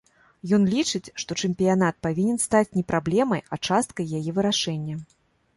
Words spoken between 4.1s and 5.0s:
яе вырашэння.